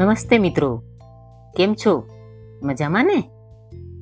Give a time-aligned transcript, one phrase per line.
[0.00, 0.82] નમસ્તે મિત્રો.
[1.56, 2.04] કેમ છો?
[2.62, 3.20] મજામાં ને?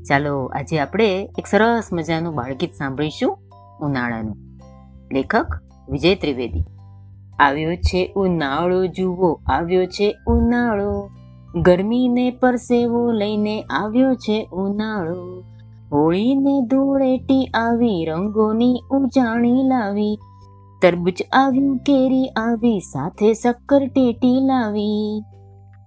[0.09, 3.39] ચાલો આજે આપણે એક સરસ મજાનું બાળગીત સાંભળીશું
[3.81, 4.37] ઉનાળાનું.
[5.13, 5.47] લેખક
[5.89, 6.65] વિજય ત્રિવેદી.
[7.39, 11.11] આવ્યો છે ઉનાળો, જુઓ, આવ્યો છે ઉનાળો.
[11.61, 15.43] ગરમીને પરસેવો લઈને આવ્યો છે ઉનાળો.
[15.93, 20.19] હોળીને ધૂળેટી આવી, રંગોની ઉજાણી લાવી.
[20.83, 25.23] તરબૂચ આવ્યું, કેરી આવી, સાથે શક્કર ટેટી લાવી.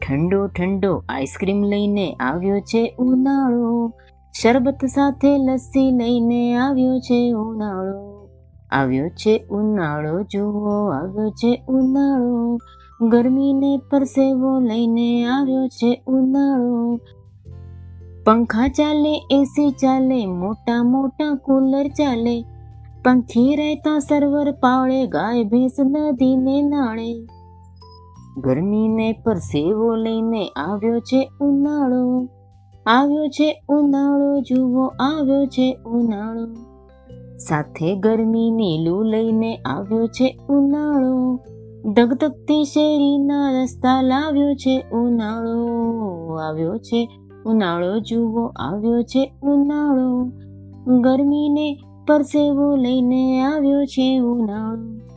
[0.07, 3.93] ઠંડો ઠંડો આઈસ્ક્રીમ લઈને આવ્યો છે ઉનાળો.
[4.41, 8.29] શરબત સાથે લસ્સી લઈને આવ્યો છે ઉનાળો.
[8.71, 12.57] આવ્યો છે ઉનાળો, જુઓ, આવ્યો છે ઉનાળો.
[13.07, 16.99] ગરમીને પરસેવો લઈને આવ્યો છે ઉનાળો.
[18.25, 22.45] પંખા ચાલે એસી ચાલે, મોટા મોટા કુલર ચાલે.
[23.03, 27.40] પંખી રહેતા સર્વર પાળે, ગાય, ભેંસ નદીને નાળે.
[28.37, 32.27] ગરમીને પરસેવો લઈને આવ્યો છે ઉનાળો.
[32.85, 36.53] આવ્યો છે ઉનાળો, જુઓ, આવ્યો છે ઉનાળો.
[37.37, 41.39] સાથે ગરમીની લૂ લઈને આવ્યો છે ઉનાળો.
[41.93, 45.69] ધગધગતી શેરીના રસ્તા લાવ્યો છે ઉનાળો.
[46.35, 47.09] આવ્યો છે
[47.45, 50.31] ઉનાળો, જુઓ, આવ્યો છે ઉનાળો.
[51.01, 55.10] ગરમીને પરસેવો લઈને આવ્યો છે ઉનાળો.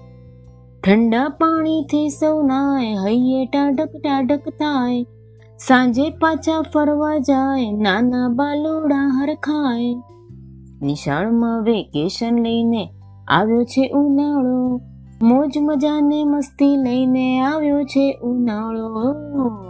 [0.87, 5.07] ઠંડા પાણીથી સૌ નાય હૈયે ટાઢક ટાઢક થાય
[5.59, 9.95] સાંજે પાછા ફરવા જાય, નાના બાલોડા હરખાય.
[10.83, 12.91] નિશાળમાં વેકેશન લઈને
[13.29, 14.81] આવ્યો છે ઉનાળો.
[15.23, 19.03] મોજ મજાને મસ્તી લઈને આવ્યો છે ઉનાળો.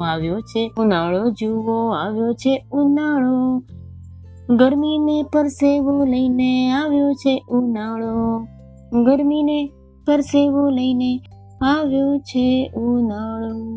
[0.05, 3.63] આવ્યો છે ઉનાળો, જુઓ, આવ્યો છે ઉનાળો.
[4.57, 8.47] ગરમીને પરસેવો લઈને આવ્યો છે ઉનાળો.
[9.05, 9.71] ગરમીને
[10.07, 11.21] પરસેવો લઈને
[11.63, 13.74] આવ્યો છે ઉનાળો.